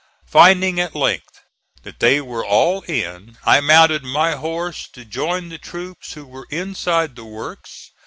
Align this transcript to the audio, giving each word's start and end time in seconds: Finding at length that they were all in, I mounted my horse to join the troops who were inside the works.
Finding 0.25 0.79
at 0.79 0.95
length 0.95 1.41
that 1.83 1.99
they 1.99 2.19
were 2.19 2.43
all 2.43 2.81
in, 2.87 3.37
I 3.45 3.61
mounted 3.61 4.03
my 4.03 4.31
horse 4.31 4.87
to 4.93 5.05
join 5.05 5.49
the 5.49 5.59
troops 5.59 6.13
who 6.13 6.25
were 6.25 6.47
inside 6.49 7.15
the 7.15 7.23
works. 7.25 7.91